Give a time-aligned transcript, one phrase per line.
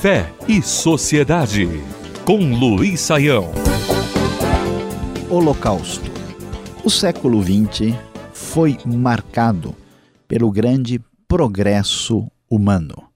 [0.00, 1.68] Fé e Sociedade,
[2.24, 3.52] com Luiz Saião.
[5.28, 6.10] Holocausto.
[6.82, 7.94] O século XX
[8.32, 9.76] foi marcado
[10.26, 10.98] pelo grande
[11.28, 13.10] progresso humano.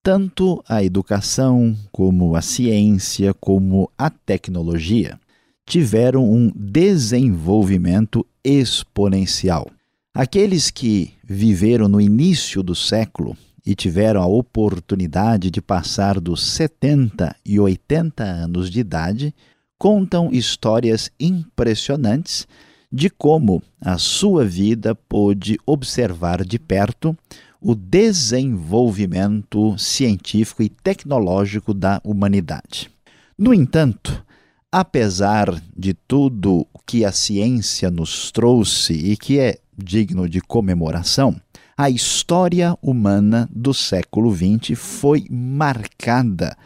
[0.00, 5.18] Tanto a educação, como a ciência, como a tecnologia
[5.66, 9.68] tiveram um desenvolvimento exponencial.
[10.14, 17.34] Aqueles que viveram no início do século e tiveram a oportunidade de passar dos 70
[17.44, 19.34] e 80 anos de idade
[19.78, 22.46] contam histórias impressionantes
[22.90, 27.16] de como a sua vida pôde observar de perto
[27.60, 32.90] o desenvolvimento científico e tecnológico da humanidade.
[33.38, 34.22] No entanto,
[34.70, 41.40] apesar de tudo que a ciência nos trouxe e que é digno de comemoração,
[41.76, 46.56] a história humana do século XX foi marcada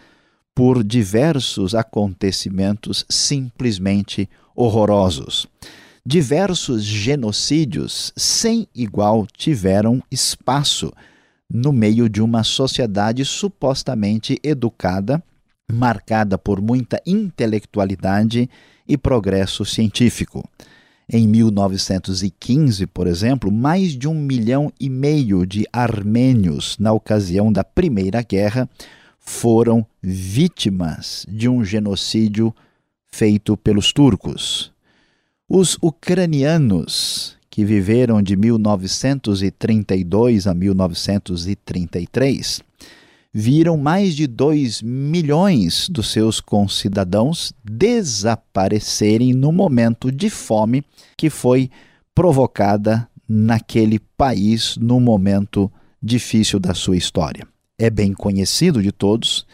[0.54, 5.46] por diversos acontecimentos simplesmente horrorosos.
[6.04, 10.92] Diversos genocídios sem igual tiveram espaço
[11.48, 15.22] no meio de uma sociedade supostamente educada,
[15.70, 18.48] marcada por muita intelectualidade
[18.88, 20.48] e progresso científico.
[21.08, 27.62] Em 1915, por exemplo, mais de um milhão e meio de armênios, na ocasião da
[27.62, 28.68] Primeira Guerra,
[29.20, 32.52] foram vítimas de um genocídio
[33.06, 34.72] feito pelos turcos.
[35.48, 42.60] Os ucranianos, que viveram de 1932 a 1933,
[43.38, 50.82] viram mais de 2 milhões dos seus concidadãos desaparecerem no momento de fome
[51.18, 51.70] que foi
[52.14, 55.70] provocada naquele país no momento
[56.02, 57.46] difícil da sua história.
[57.78, 59.46] É bem conhecido de todos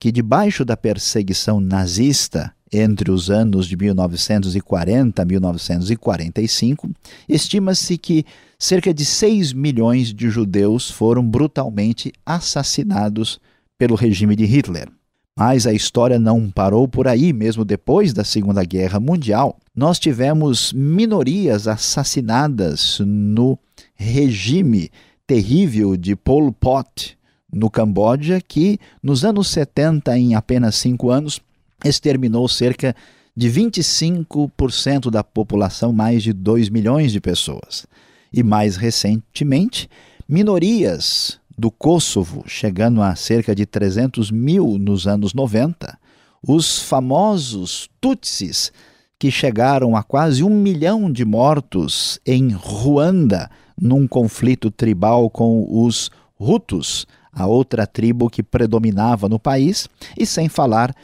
[0.00, 6.90] que, debaixo da perseguição nazista entre os anos de 1940 a 1945,
[7.28, 8.24] estima-se que
[8.58, 13.40] cerca de 6 milhões de judeus foram brutalmente assassinados
[13.76, 14.88] pelo regime de Hitler.
[15.36, 19.56] Mas a história não parou por aí, mesmo depois da Segunda Guerra Mundial.
[19.74, 23.58] Nós tivemos minorias assassinadas no
[23.94, 24.90] regime
[25.26, 27.16] terrível de Pol Pot
[27.52, 31.40] no Camboja, que nos anos 70, em apenas cinco anos,
[31.84, 32.94] exterminou cerca
[33.36, 37.86] de 25% da população, mais de 2 milhões de pessoas.
[38.32, 39.88] E mais recentemente,
[40.28, 45.98] minorias do Kosovo, chegando a cerca de 300 mil nos anos 90,
[46.42, 48.72] os famosos Tutsis,
[49.18, 56.10] que chegaram a quase um milhão de mortos em Ruanda, num conflito tribal com os
[56.38, 59.88] Hutus, a outra tribo que predominava no país,
[60.18, 60.94] e sem falar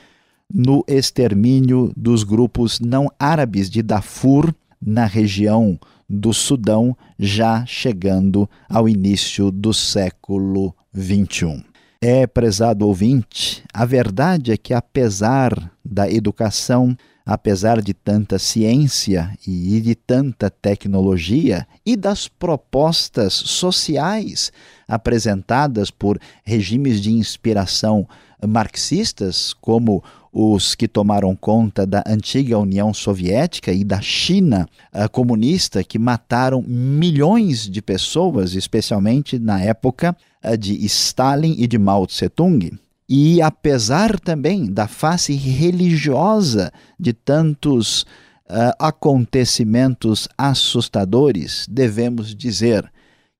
[0.52, 8.88] no extermínio dos grupos não árabes de Darfur, na região do Sudão, já chegando ao
[8.88, 11.64] início do século XXI.
[12.00, 19.80] É, prezado ouvinte, a verdade é que, apesar da educação, apesar de tanta ciência e
[19.80, 24.52] de tanta tecnologia e das propostas sociais
[24.86, 28.06] apresentadas por regimes de inspiração
[28.46, 30.04] marxistas, como
[30.38, 36.62] os que tomaram conta da antiga União Soviética e da China uh, comunista, que mataram
[36.62, 40.14] milhões de pessoas, especialmente na época
[40.44, 42.78] uh, de Stalin e de Mao Tse-tung.
[43.08, 46.70] E apesar também da face religiosa
[47.00, 52.92] de tantos uh, acontecimentos assustadores, devemos dizer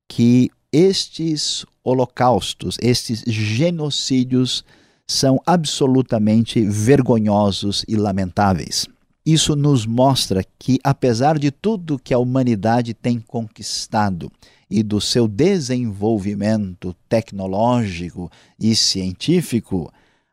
[0.09, 4.65] que estes holocaustos, estes genocídios,
[5.07, 8.87] são absolutamente vergonhosos e lamentáveis.
[9.25, 14.31] Isso nos mostra que, apesar de tudo que a humanidade tem conquistado
[14.71, 19.93] e do seu desenvolvimento tecnológico e científico,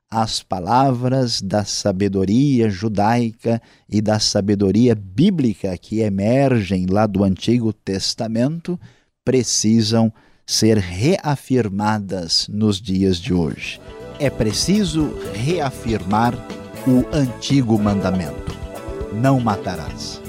[0.10, 3.60] as palavras da sabedoria judaica
[3.90, 8.80] e da sabedoria bíblica que emergem lá do Antigo Testamento
[9.26, 10.14] precisam
[10.46, 13.80] ser reafirmadas nos dias de hoje
[14.20, 16.34] é preciso reafirmar
[16.88, 18.56] o antigo mandamento:
[19.14, 20.22] não matarás.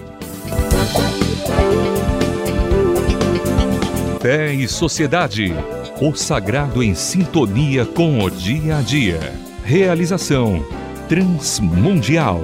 [4.21, 5.53] Fé e Sociedade.
[6.01, 9.21] O sagrado em sintonia com o dia a dia.
[9.63, 10.65] Realização
[11.09, 12.43] Transmundial.